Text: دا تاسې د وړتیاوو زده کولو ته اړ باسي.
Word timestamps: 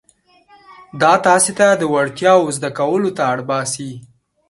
دا 1.01 1.13
تاسې 1.25 1.51
د 1.81 1.83
وړتیاوو 1.93 2.53
زده 2.57 2.69
کولو 2.79 3.09
ته 3.17 3.21
اړ 3.33 3.39
باسي. 3.49 3.91